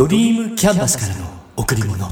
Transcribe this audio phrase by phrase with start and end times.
[0.00, 1.26] ドリームキャンバスからの
[1.58, 2.08] 贈り物。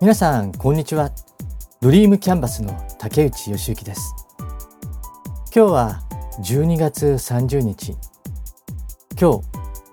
[0.00, 1.10] 皆さんこんにちは。
[1.80, 4.14] ドリームキャンバスの竹内義之です。
[5.52, 6.02] 今日は
[6.38, 7.96] 12月30日。
[9.22, 9.42] 今日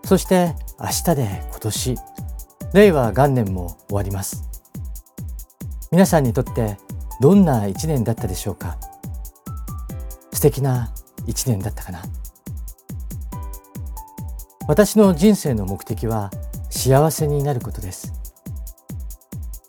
[0.07, 1.95] そして明日で今年。
[2.73, 4.43] 令和元年も終わります。
[5.91, 6.79] 皆さんにとって
[7.21, 8.77] どんな一年だったでしょうか？
[10.33, 10.91] 素敵な
[11.27, 12.01] 一年だったかな？
[14.67, 16.31] 私の人生の目的は
[16.71, 18.11] 幸せになることです。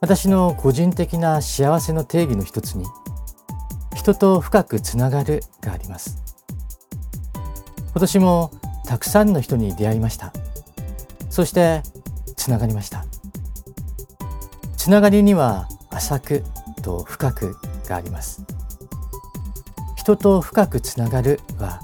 [0.00, 2.86] 私の個人的な幸せの定義の一つに
[3.94, 6.16] 人と深くつながるがあります。
[7.90, 8.50] 今年も
[8.90, 10.32] たくさんの人に出会いました。
[11.30, 11.84] そして
[12.36, 13.04] つながりました。
[14.76, 16.42] つながりには浅く
[16.82, 18.42] と深くがあります。
[19.94, 21.78] 人と深くつながるは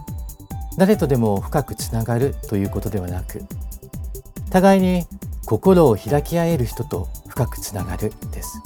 [0.78, 3.44] 誰とでも深くつながるということではなく
[4.50, 5.06] 互いに
[5.44, 8.60] 心を開き合える人と深くつながるです。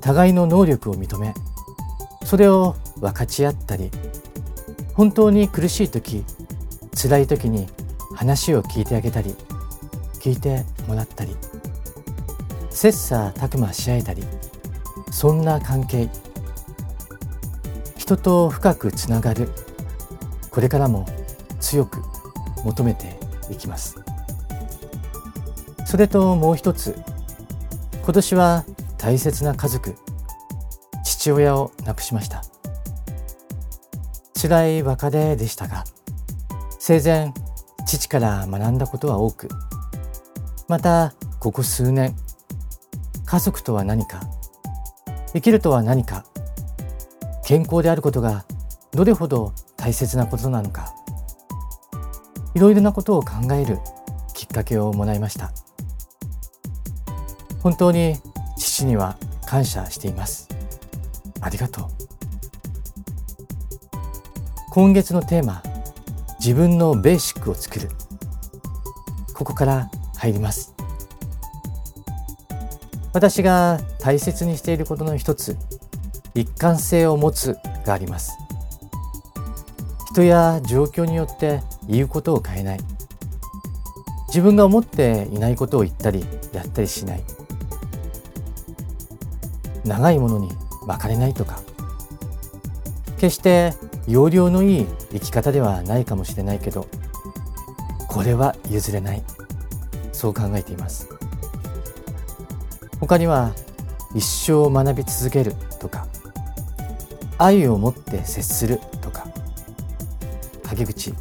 [0.00, 1.32] 互いの能力を認め
[2.24, 3.92] それを分かち合ったり
[4.94, 6.24] 本当に苦しい時
[6.94, 7.66] 辛い時に
[8.14, 9.34] 話を聞いてあげたり
[10.20, 11.36] 聞いてもらったり
[12.70, 14.22] 切磋琢磨し合えたり
[15.10, 16.08] そんな関係
[17.96, 19.48] 人と深くつながる
[20.50, 21.06] これからも
[21.60, 22.00] 強く
[22.64, 23.18] 求めて
[23.50, 23.96] いきます。
[25.86, 26.98] それともう一つ
[28.02, 28.64] 今年は
[28.98, 29.94] 大切な家族
[31.04, 32.42] 父親を亡くしました。
[34.40, 35.84] 辛い別れでしたが
[36.78, 37.32] 生前
[37.86, 39.48] 父から学んだことは多く
[40.68, 42.16] またここ数年
[43.24, 44.20] 家族とは何か
[45.32, 46.24] 生きるとは何か
[47.44, 48.44] 健康であることが
[48.92, 50.94] どれほど大切なことなのか
[52.54, 53.78] いろいろなことを考える
[54.32, 55.52] きっかけをもらいました。
[57.64, 58.16] 本当に
[58.58, 59.16] 父には
[59.46, 60.48] 感謝しています。
[61.40, 62.13] ありがとう。
[64.74, 65.62] 今月のテーマ
[66.40, 67.90] 自分のベーシックを作る。
[69.32, 70.74] ここから入ります。
[73.12, 75.56] 私が大切にしていることの一つ
[76.34, 78.36] 一貫性を持つがあります。
[80.10, 82.80] 人や状況によって言うことを変えない。
[84.26, 87.22] 自分が思っていないことを言ったりやったりしない。
[89.84, 90.50] 長いものに
[90.88, 91.60] 巻かれないとか。
[93.18, 93.72] 決して
[94.06, 96.86] 容量のいい生き方ではないかもしれないけど
[98.08, 99.22] これは譲れない。
[100.12, 101.08] そう考えています。
[103.00, 103.52] 他には
[104.14, 106.06] 一生学び続けるとか
[107.36, 109.26] 愛を持って接するとか
[110.62, 111.12] 陰口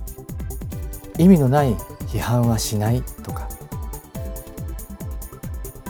[1.17, 1.73] 意味のない
[2.07, 3.50] 批判はしないとか。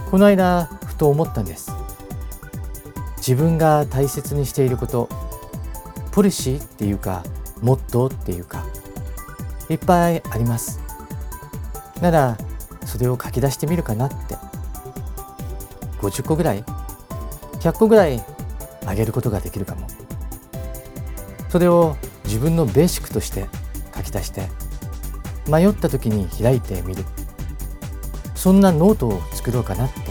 [0.09, 1.71] この間ふと思ったんです。
[3.17, 5.09] 自分が大切にしていること
[6.13, 7.23] ポリシーっていうか
[7.61, 8.63] モットーっていうか
[9.67, 10.79] いっぱいあります。
[12.01, 12.37] なら
[12.85, 14.35] それを書き出してみるかなって。
[15.99, 16.63] 50個ぐらい
[17.61, 18.23] 100個ぐらい
[18.85, 19.87] あげることができるかも。
[21.49, 23.47] それを自分のベーシックとして
[23.95, 24.49] 書き出して
[25.47, 27.03] 迷った時に開いてみる。
[28.35, 30.01] そんなノートを作ろうかなって。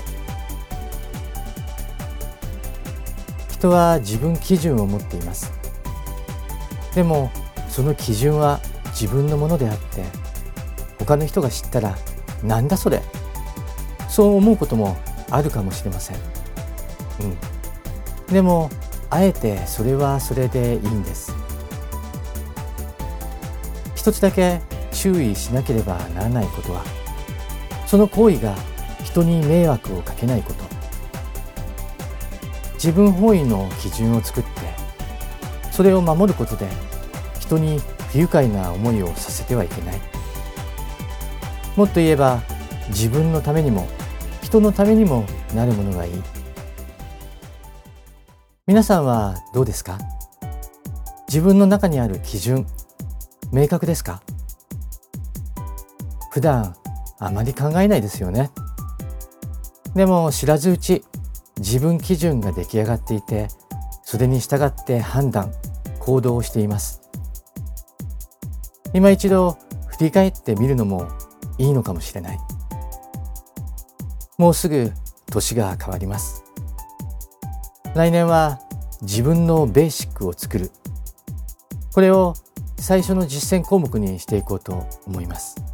[3.50, 5.61] 人は自分基準を持っています。
[6.94, 7.30] でも
[7.68, 10.04] その基準は自分のものであって
[10.98, 11.96] 他の人が知ったら
[12.42, 13.02] なんだそれ？
[14.08, 14.96] そう思うことも
[15.30, 16.16] あるかもしれません。
[17.20, 18.68] うん、でも
[19.08, 21.32] あえてそれはそれでいいんです。
[23.94, 24.60] 一つだけ
[24.90, 26.84] 注意しなければならないことは
[27.86, 28.54] その行為が
[29.04, 30.64] 人に迷惑をかけないこと
[32.74, 34.50] 自分本位の基準を作って
[35.72, 36.68] それを守ることで
[37.40, 37.80] 人に
[38.12, 40.00] 不愉快な思いをさせてはいけない。
[41.76, 42.42] もっと言えば
[42.88, 43.88] 自分のためにも
[44.42, 45.24] 人のためにも
[45.54, 46.12] なるものがいい。
[48.66, 49.98] 皆さんはどうですか？
[51.26, 52.66] 自分の中にある基準
[53.50, 54.22] 明確ですか？
[56.30, 56.76] 普段
[57.18, 58.50] あまり考えないですよね。
[59.94, 61.02] でも知らずうち
[61.58, 63.48] 自分基準が出来上がっていて
[64.04, 65.52] それに従って判断
[66.02, 67.00] 行動をしています。
[68.92, 69.56] 今一度
[69.86, 71.08] 振り返ってみるのも
[71.58, 72.38] いいのかもしれない。
[74.36, 74.90] もうすぐ
[75.30, 76.42] 年が変わります。
[77.94, 78.58] 来年は
[79.02, 80.72] 自分のベーシックを作る。
[81.94, 82.34] これを
[82.78, 85.71] 最初の実践項目にしていこうと思います。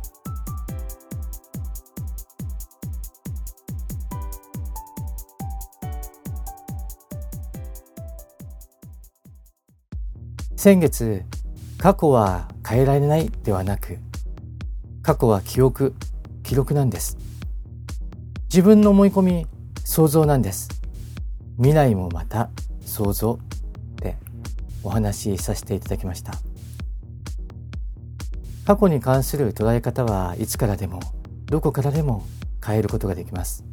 [10.58, 11.22] 先月
[11.78, 13.98] 過去は変えられないではなく
[15.02, 15.94] 過去は記憶
[16.42, 17.16] 記録なんです。
[18.48, 19.46] 自分の思い込み
[19.84, 20.68] 想像なんです。
[21.58, 22.50] 未来もまた
[22.84, 23.38] 想像
[24.02, 24.16] で
[24.82, 26.32] お話しさせていただきました。
[28.66, 30.98] 過去に関する捉え方はいつからでも
[31.46, 32.26] どこからでも
[32.66, 33.64] 変えることができます。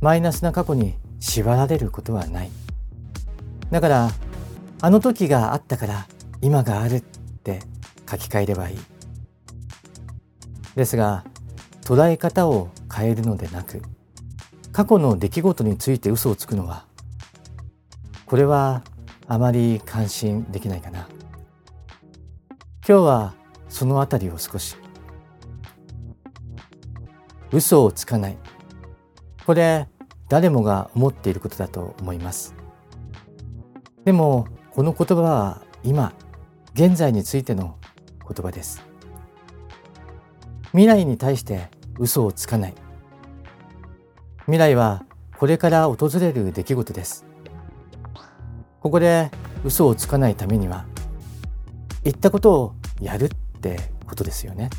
[0.00, 2.50] マイナスな過去に縛られることはない。
[3.70, 4.10] だから
[4.82, 6.06] あの時があったから
[6.40, 7.60] 今があるって
[8.10, 8.78] 書き換えればいい。
[10.74, 11.24] ですが
[11.82, 13.80] 捉え方を変えるのでなく
[14.72, 16.86] 過去の出来事について嘘をつくのは
[18.26, 18.82] これは
[19.28, 21.08] あまり関心できないかな。
[22.86, 23.34] 今日は
[23.68, 24.76] そのあたりを少し。
[27.52, 28.36] 嘘をつかない。
[29.46, 29.88] これ
[30.28, 32.54] 誰もが思っていることだと思います。
[34.04, 36.14] でもこの言葉は今
[36.72, 37.76] 現在についての
[38.26, 38.82] 言葉です。
[40.70, 42.74] 未来に対して嘘をつかない。
[44.46, 45.04] 未来は
[45.36, 47.26] これから訪れる出来事です。
[48.80, 49.30] ここで
[49.62, 50.86] 嘘をつかないためには
[52.02, 53.28] 言ったことをやるっ
[53.60, 54.70] てことですよね。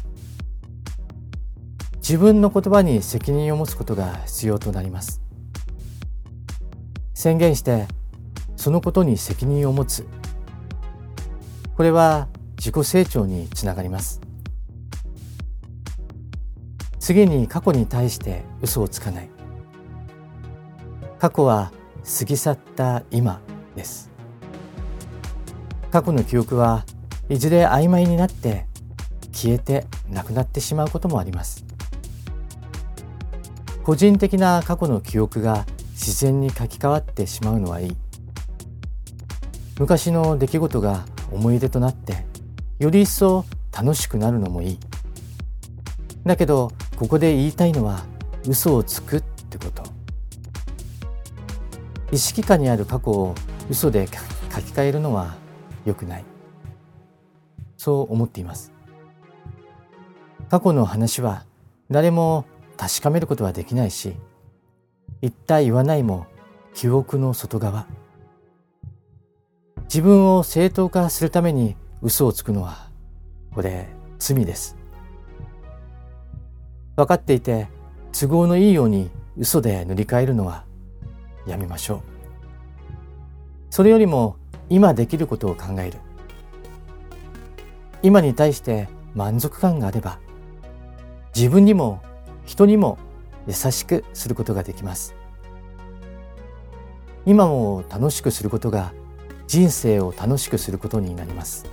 [1.97, 5.21] 自分の言葉に責任を持つことが必要となります。
[7.13, 7.87] 宣言して
[8.63, 10.07] そのことに責任を持つ。
[11.75, 14.21] これは自己成長につながります。
[16.97, 19.29] 次に過去に対して嘘をつかない。
[21.19, 21.73] 過去は
[22.17, 23.41] 過ぎ去った今
[23.75, 24.09] です。
[25.91, 26.85] 過去の記憶は
[27.27, 28.65] いずれ曖昧になって
[29.33, 31.65] 消えてなくなってしまうこともあります。
[33.83, 38.02] 個人的な過去の記憶が自然に書き換わってしまうのはいい。
[39.79, 42.25] 昔の出来事が思い出となって
[42.79, 44.79] より一層楽しくなるのもいい。
[46.25, 48.05] だけどここで言いたいのは
[48.47, 49.83] 嘘をつくってこと。
[52.11, 53.33] 意識下にある過去を
[53.69, 54.13] 嘘で書
[54.61, 55.35] き換えるのは
[55.85, 56.25] 良くない。
[57.77, 58.71] そう思っています。
[60.49, 61.45] 過去の話は
[61.89, 62.45] 誰も
[62.77, 64.13] 確かめることはできないし
[65.21, 66.27] 言った言わないも
[66.75, 67.87] 記憶の外側。
[69.85, 72.89] 自分を正当化するために嘘をつくのは
[73.53, 73.87] これ
[74.19, 74.75] 罪です。
[76.95, 77.67] 分かっていて
[78.11, 80.65] 都合のいいように嘘で塗り替えるのは
[81.47, 82.01] やめましょう。
[83.69, 84.37] それよりも
[84.69, 85.97] 今できることを考える。
[88.01, 90.19] 今に対して満足感があれば
[91.35, 92.01] 自分にも
[92.45, 92.97] 人にも
[93.47, 95.15] 優しくすることができます。
[97.25, 98.93] 今も楽しくすることが
[99.47, 101.65] 人生を楽しくすることになります。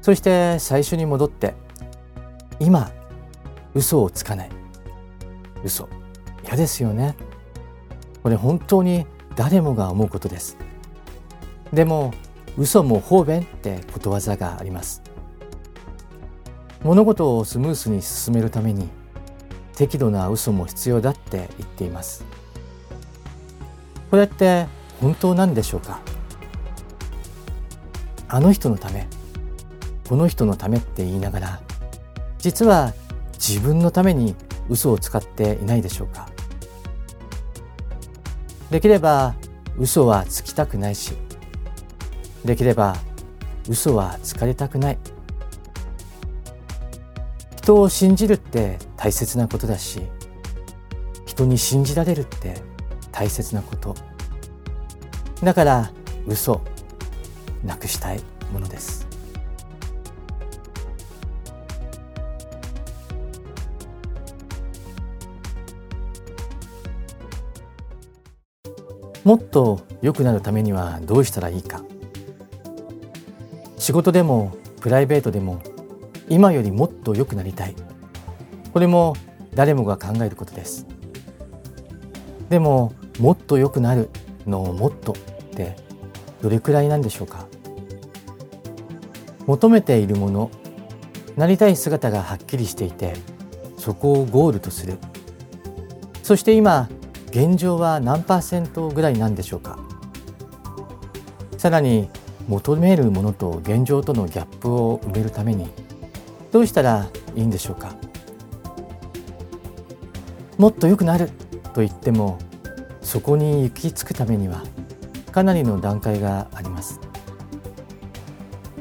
[0.00, 1.54] そして最初に戻って
[2.60, 2.90] 今
[3.74, 4.50] 嘘をつかない。
[5.64, 5.88] 嘘。
[6.44, 7.16] 嫌ですよね。
[8.22, 10.56] これ本当に誰もが思うことです。
[11.72, 12.14] でも
[12.56, 15.02] 嘘も方便ってことわざがあります。
[16.82, 18.88] 物事をスムースに進めるために
[19.74, 22.24] 適度な嘘も必要だって言っています。
[24.10, 24.66] これって
[25.00, 26.00] 本当なんでしょうか？
[28.28, 29.06] あの人のため
[30.08, 31.60] この人のためって言いながら
[32.38, 32.92] 実は
[33.34, 34.34] 自分のために
[34.68, 36.28] 嘘を使っていないでしょうか？
[38.70, 39.34] できれば
[39.78, 41.12] 嘘はつきたくないし
[42.44, 42.96] できれば
[43.68, 44.98] 嘘はつかれたくない。
[47.56, 50.00] 人を信じるって大切なことだし
[51.26, 52.62] 人に信じられるって
[53.10, 53.94] 大切なこと。
[55.42, 55.92] だから
[56.26, 56.60] 嘘
[57.64, 58.20] なくしたい
[58.52, 59.06] ものです。
[69.24, 71.82] もっと良くなるためにはどうしたらいいか。
[73.76, 75.60] 仕事でもプライベートでも
[76.28, 77.74] 今よりもっと良くなりたい。
[78.72, 79.16] これも
[79.54, 80.86] 誰もが考えることです。
[82.50, 84.10] でももっと良くなる。
[84.46, 85.14] のもっとっ
[85.54, 85.76] て
[86.40, 87.46] どれくらいなんでしょうか？
[89.46, 90.50] 求めているもの
[91.36, 93.14] なりたい姿がはっきりしていて
[93.76, 94.98] そこをゴールとする。
[96.22, 96.88] そして今
[97.28, 99.78] 現状は何パーセントぐらいなんでしょうか？
[101.58, 102.10] さらに
[102.48, 105.68] 求めるものと現状とのギャップを埋めるために
[106.52, 107.94] どうしたらいいんでしょうか？
[110.58, 111.30] もっと良くなる
[111.74, 112.38] と言っても
[113.06, 114.64] そこに行き着くためには
[115.30, 116.98] かなりの段階があります。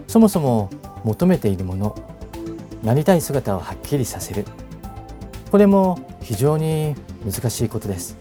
[0.08, 0.72] そもそも
[1.04, 1.96] 求めているもの
[2.82, 4.46] なりたい姿をはっきりさせる。
[5.52, 8.18] これも非常に難しいことです。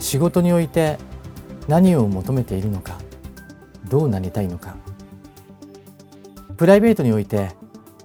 [0.00, 0.98] 仕事において
[1.68, 2.98] 何を求めているのか
[3.88, 4.74] どうなりたいのか。
[6.56, 7.52] プライベートにおいて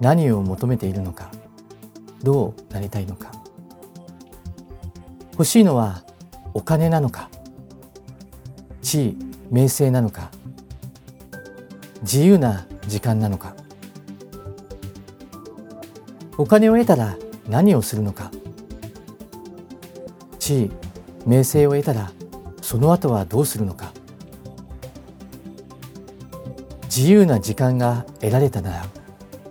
[0.00, 1.32] 何を求めているのか
[2.22, 3.33] どうなりたいのか。
[5.34, 6.02] 欲しいのは
[6.54, 7.28] お金なのか
[8.82, 9.18] 地位
[9.50, 10.30] 名声なのか
[12.02, 13.54] 自由な時間なのか。
[16.36, 17.16] お金を得たら
[17.48, 18.30] 何をするのか。
[20.38, 20.70] 地位
[21.26, 22.12] 名声を得たら
[22.60, 23.92] その後はどうするのか。
[26.84, 28.86] 自由な時間が得られたなら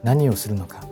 [0.03, 0.85] 何をするのか。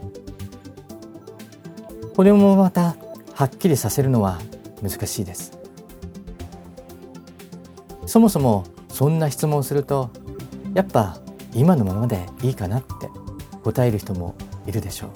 [2.16, 2.96] これもまた
[3.36, 4.40] はっきりさせるのは
[4.82, 5.58] 難しいです。
[8.06, 10.10] そもそもそんな質問をすると
[10.74, 11.18] やっぱ
[11.54, 13.10] 今のままでいいかなって
[13.64, 14.36] 答える人も
[14.66, 15.10] いるでしょう。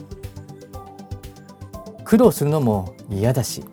[2.03, 3.63] 苦労するのも嫌だし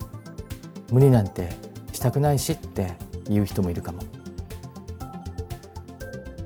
[0.90, 1.50] 無理なんて
[1.92, 2.94] したくないしって
[3.28, 4.00] 言う人もいるかも。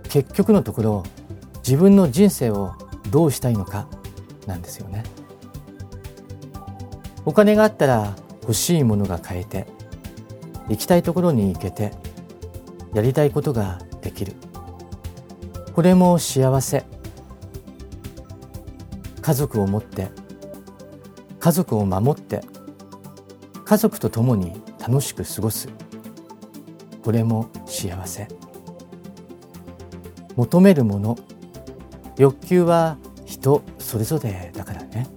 [0.09, 1.03] 結局のところ
[1.59, 2.75] 自分の人生を
[3.11, 3.87] どうしたいのか
[4.47, 5.05] なんですよね。
[7.25, 9.67] お金があったら欲しいものが買えて
[10.69, 11.91] 行きたいところに行けて
[12.95, 14.35] やりたいことができる。
[15.75, 16.85] これも幸せ。
[19.21, 20.09] 家族を持って
[21.41, 22.43] 家族を守って
[23.65, 25.69] 家族と共に楽しく過ごす。
[27.03, 28.29] これも幸せ。
[30.37, 31.17] 求めるもの
[32.17, 35.09] 欲求は人それぞれだからね。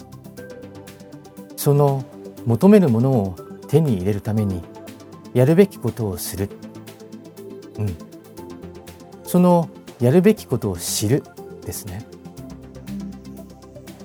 [1.56, 2.04] その
[2.46, 3.36] 求めるものを
[3.68, 4.64] 手に入れるために
[5.34, 6.50] やるべきことをする。
[7.78, 7.96] うん。
[9.24, 9.70] その
[10.00, 11.24] やるべきことを知る。
[11.66, 12.04] ですね。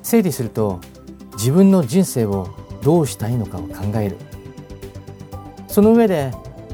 [0.03, 0.81] 整理すると
[1.33, 2.49] 自分の人生を
[2.83, 4.17] どうしたいのかを考える。
[5.67, 6.31] その上で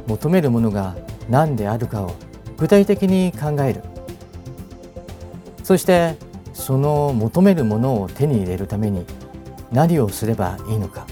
[0.09, 0.97] 求めるものが
[1.29, 2.14] 何であるかを
[2.59, 3.83] 具体的に考える。
[5.62, 6.17] そして
[6.52, 9.07] その求めるものを手に入れるために
[9.71, 11.07] 何をすればいいのか。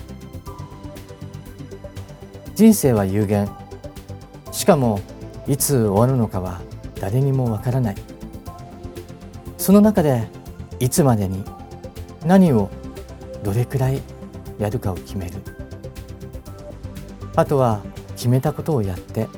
[2.58, 3.48] 人生は有限。
[4.50, 4.98] しかも
[5.46, 6.60] いつ終わるのかは
[7.00, 7.94] 誰にもわからない。
[9.56, 10.26] その中で
[10.80, 11.44] いつまでに
[12.26, 12.68] 何を
[13.44, 14.02] どれくらい
[14.58, 15.34] やるかを決める。
[17.36, 17.80] あとは
[18.16, 19.28] 決めたことをやって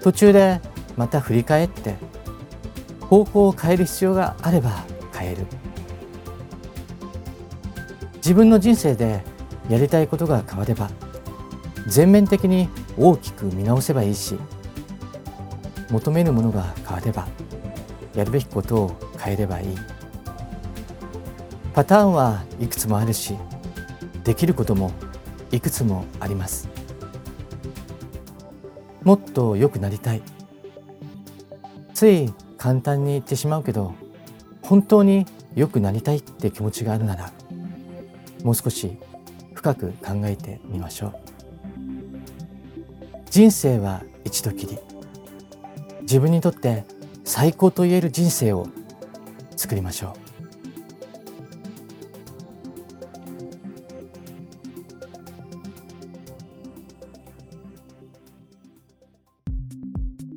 [0.00, 0.60] 途中で
[0.96, 1.96] また振り返って
[3.00, 5.44] 方向を変える必要があれば変える。
[8.18, 9.24] 自分の人生で
[9.68, 10.88] やりたいことが変われば
[11.88, 14.36] 全面的に大きく見直せばいいし
[15.90, 17.26] 求めるものが変われば
[18.14, 19.76] やるべきことを変えればいい。
[21.72, 23.36] パターンはいくつもあるし
[24.24, 24.90] できることも
[25.50, 26.68] いくつもあります。
[29.02, 30.22] もっと良くなりたい。
[31.94, 33.94] つい簡単に言ってしまうけど
[34.62, 37.32] 本当に良くなりたいって気持ちがあるなら
[38.44, 38.98] もう少し
[39.54, 41.27] 深く考えてみましょう。
[43.38, 44.80] 人生は一度きり。
[46.00, 46.84] 自分にとって
[47.22, 48.66] 最高と言える人生を
[49.56, 50.16] 作りましょ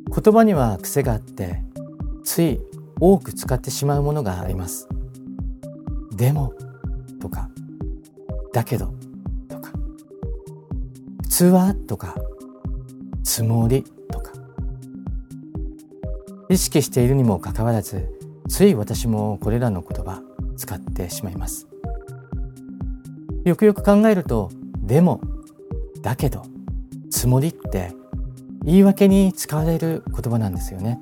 [0.06, 0.12] う。
[0.22, 1.64] 言葉には癖があって
[2.24, 2.62] つい
[3.00, 4.88] 多く使ってしまうものがあります。
[6.12, 6.54] でも
[7.20, 7.50] とか
[8.54, 8.94] だけど
[9.50, 9.72] とか。
[11.24, 12.16] 普通はとか
[13.32, 14.34] つもりとか。
[16.50, 18.10] 意識しているにもかかわらず
[18.50, 20.22] つい私もこれらの言葉
[20.58, 21.66] 使ってしまいます。
[23.46, 24.50] よくよく考えると
[24.82, 25.22] でも
[26.02, 26.44] だけど
[27.10, 27.94] つもりって
[28.66, 31.00] 言い訳に使われる言葉なんですよね。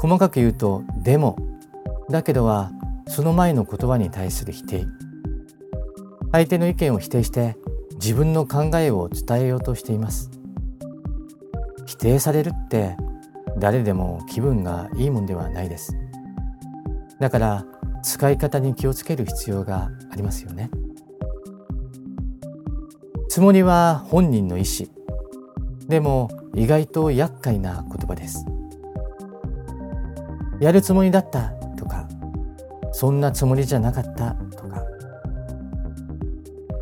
[0.00, 1.36] 細かく言うと「でも」
[2.10, 2.72] だけどは
[3.06, 4.86] その前の言葉に対する否定。
[6.32, 7.56] 相手の意見を否定して
[8.00, 10.30] 自分の考えを伝えようとしています。
[11.86, 12.96] 否定されるって
[13.58, 15.96] 誰でも気分がいいもんではないです。
[17.18, 17.66] だから
[18.02, 20.70] 使い方に気をつける必要がありますよね。
[23.28, 24.88] つもりは本人の意思。
[25.88, 28.44] でも意外と厄介な言葉です。
[30.60, 32.08] やるつもりだったとか
[32.92, 34.36] そんなつもりじゃなかった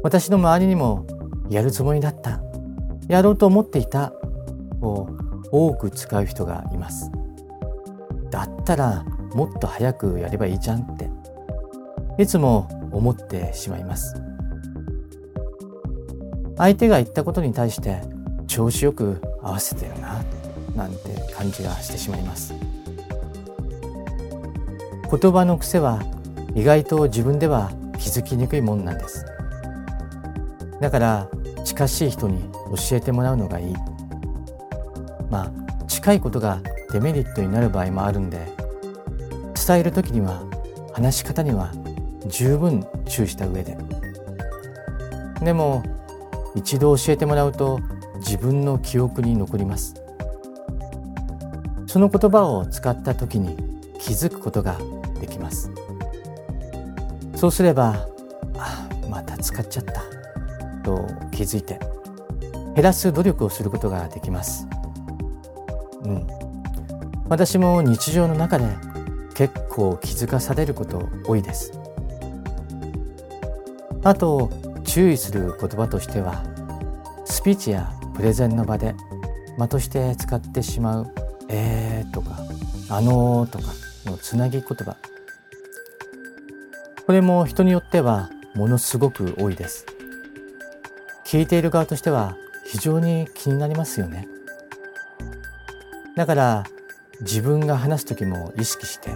[0.02, 1.06] 私の周りにも
[1.50, 2.40] やるつもりだった。
[3.08, 4.12] やろうと思っていた。
[4.80, 5.08] を
[5.50, 7.10] 多く使う人がいます。
[8.30, 11.10] だったらもっと早くやればいいじゃんって。
[12.18, 14.14] いつも思ってしまいます。
[16.56, 18.00] 相手が言ったことに対して
[18.46, 20.24] 調子よく合わせてるな
[20.74, 20.98] なんて
[21.34, 22.54] 感じがしてしまいます。
[25.08, 26.02] 言葉の癖は
[26.54, 29.26] 意外と自分では気づきにくいもんなんです。
[30.80, 31.28] だから
[31.64, 32.42] 近しい人に
[32.90, 33.74] 教えてもらうのがいい。
[35.30, 36.60] まあ近いことが
[36.92, 38.46] デメリットになる場合もあるんで
[39.66, 40.42] 伝える時には
[40.92, 41.72] 話し方には
[42.28, 43.76] 十分注意した上で。
[45.42, 45.82] でも
[46.54, 47.80] 一度教えてもらうと
[48.18, 49.94] 自分の記憶に残ります。
[51.86, 53.56] その言葉を使った時に
[53.98, 54.78] 気づくことが
[55.20, 55.70] できます。
[57.34, 58.06] そうすれば
[58.56, 60.02] あまた使っちゃった。
[60.86, 61.80] と気づいて
[62.76, 64.68] 減らす努力をすることができます。
[66.04, 66.26] うん。
[67.28, 68.66] 私も日常の中で
[69.34, 71.72] 結構気づかされること多いです。
[74.04, 74.50] あと
[74.84, 76.44] 注意する言葉としては
[77.24, 78.94] スピーチやプレゼンの場で
[79.58, 81.14] 間として使ってしまう
[81.50, 82.38] 「えー」とか
[82.88, 83.64] 「あのー」とか
[84.04, 84.96] のつなぎ言葉。
[87.06, 89.86] これも人によってはものすごく多いです。
[91.26, 94.28] 聞いている側としては非常に気になりますよね。
[96.14, 96.64] だから
[97.20, 99.10] 自分が話す時も意識して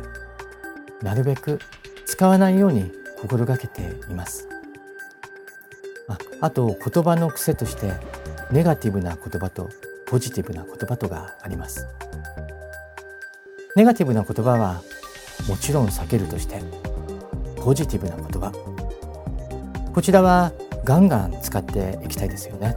[1.02, 1.60] なるべく
[2.06, 4.48] 使わないように心がけています。
[6.08, 7.92] ああと言葉の癖として
[8.50, 9.68] ネガティブな言葉と
[10.06, 11.86] ポジティブな言葉とがあります。
[13.76, 14.82] ネガティブな言葉は
[15.48, 16.60] もちろん避けるとして
[17.62, 18.50] ポジティブな言葉。
[19.94, 20.50] こちらは
[20.84, 22.74] ガンガン使っていきたいですよね。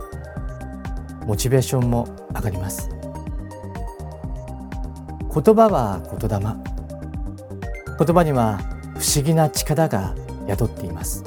[1.25, 2.89] モチベーションも上がります。
[5.33, 6.39] 言葉は言霊。
[7.97, 8.59] 言葉には
[8.97, 10.15] 不思議な力が
[10.47, 11.23] 宿っています。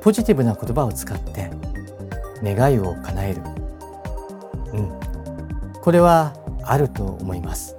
[0.00, 1.50] ポジティブな言葉を使って
[2.42, 3.42] 願いを叶える。
[4.72, 5.00] うん。
[5.82, 7.76] これはあると思います。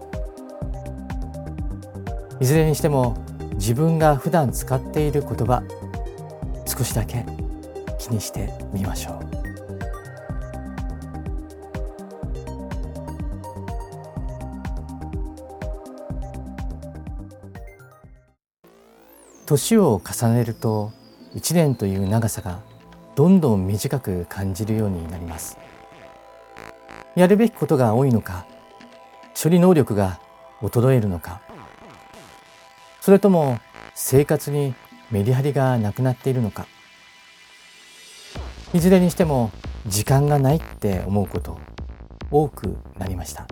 [2.39, 3.17] いずれにしても
[3.53, 5.63] 自分が普段使っている言葉
[6.79, 7.25] 少しだけ
[7.99, 9.19] 気にしてみましょう。
[19.45, 20.93] 年を重ねると
[21.35, 22.61] 1年という長さが
[23.17, 25.57] どんどん短く感じるようになります。
[27.17, 28.45] やるべきことが多いのか
[29.35, 30.21] 処理能力が
[30.61, 31.41] 衰えるのか
[33.01, 33.59] それとも
[33.95, 34.73] 生活に
[35.11, 36.67] メリハリがなくなっているのか。
[38.73, 39.51] いずれにしても
[39.87, 41.59] 時間がないって思うこと
[42.29, 43.47] 多くなりました。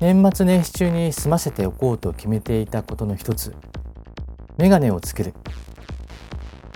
[0.00, 3.54] 年末年始中に済ませておこうと決めていたことの一つ
[4.56, 5.34] メガネを作る。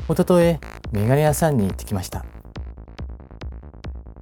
[0.08, 0.58] おととい
[0.90, 2.24] メガネ屋さんに行ってきました。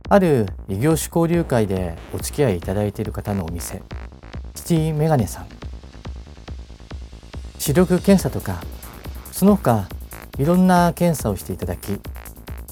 [0.09, 3.83] ある異業種交流会でお付き合いいただいている方のお店
[4.55, 5.60] シティメガネさん。
[7.61, 8.63] 視力検査とか
[9.33, 9.87] その他
[10.39, 12.01] いろんな検査をしていただき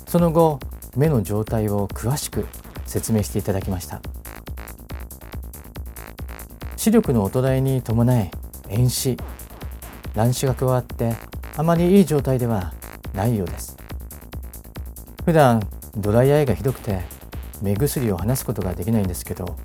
[0.07, 0.61] その後
[0.96, 2.46] 目の状態を詳しく
[2.87, 4.01] 説明していただきました。
[6.77, 8.31] 視力の衰えに伴い
[8.70, 9.18] 遠視
[10.14, 11.14] 乱視が加わって
[11.59, 12.72] あまりいい状態では
[13.12, 13.77] ないようです。
[15.27, 15.61] 普段
[15.98, 17.03] ドライアイがひどくて
[17.61, 19.59] 目薬を離すことができないんですけど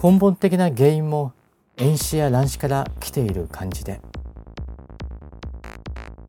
[0.00, 1.32] 根本的な原因も
[1.80, 4.00] 遠視や乱視から来ている感じで。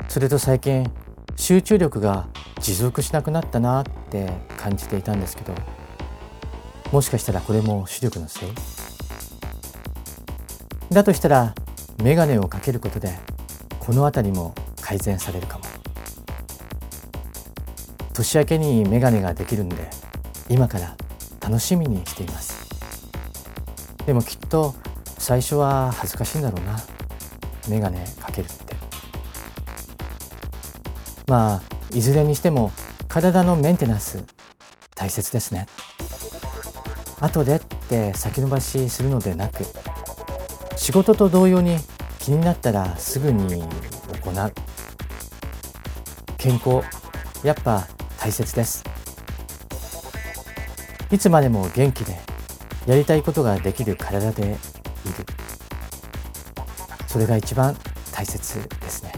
[0.08, 0.92] それと最近
[1.36, 2.28] 集中力が
[2.60, 5.54] 持続しなくなったなって感じていたんですけど
[6.92, 8.50] もしかしたらこれも視力のせい？
[10.92, 11.54] だとしたら
[12.04, 13.18] 眼鏡をかけることで
[13.80, 15.66] この辺りも改善されるかも。
[18.14, 19.90] 年明けに眼鏡ができるんで
[20.50, 20.96] 今から
[21.40, 22.68] 楽しみにしています。
[24.06, 24.76] でもきっと
[25.20, 26.80] 最初は恥ずかしいんだろうな。
[27.68, 28.76] 眼鏡かけるって。
[31.28, 32.72] まあいずれにしても
[33.08, 34.24] 体のメンテナンス
[34.96, 35.68] 大切ですね。
[37.20, 39.66] 後でって先延ばしするのでなく
[40.78, 41.78] 仕事と同様に
[42.18, 43.68] 気になったらすぐに行
[44.32, 44.54] う。
[46.38, 46.82] 健康
[47.46, 48.84] やっぱ大切です。
[51.12, 52.18] いつまでも元気で
[52.88, 54.58] やりたいことができる体で
[57.20, 57.76] それが一番
[58.14, 59.12] 大切ですね。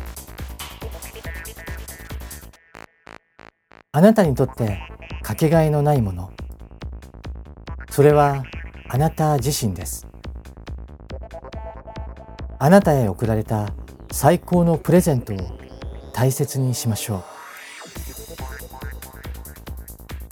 [3.91, 4.79] あなたにとって
[5.21, 6.31] かけがえのないもの。
[7.91, 8.43] それは
[8.89, 10.07] あなた自身です。
[12.57, 13.71] あなたへ贈られた
[14.11, 15.37] 最高のプレゼントを
[16.11, 17.23] 大切にしましょう。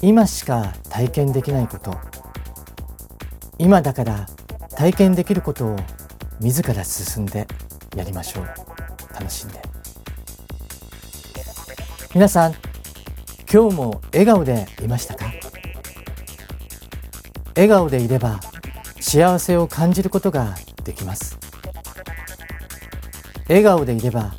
[0.01, 1.95] 今しか体験できないこと。
[3.59, 4.25] 今だから
[4.75, 5.75] 体験できることを
[6.39, 7.47] 自ら進んで
[7.95, 8.45] やりましょう。
[9.13, 9.61] 楽しんで。
[12.13, 12.53] 皆さん
[13.51, 15.31] 今日も笑顔でいましたか？
[17.55, 18.39] 笑顔でいれば
[19.01, 21.37] 幸せを感じることができます。
[23.47, 24.33] 笑顔でいれば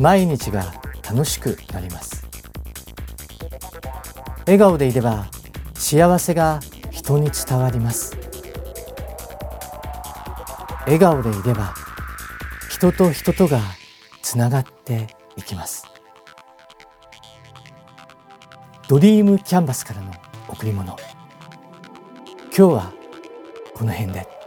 [0.00, 0.74] 毎日が
[1.08, 2.26] 楽しくなります。
[4.46, 5.28] 笑顔でいれば
[5.74, 8.19] 幸せが人に伝わります。
[10.90, 11.72] 笑顔でいれば
[12.68, 13.60] 人と人とが
[14.22, 15.86] つながっていきます
[18.88, 20.12] ドリームキャンバスからの
[20.48, 20.96] 贈り物
[22.56, 22.92] 今日は
[23.72, 24.39] この辺で。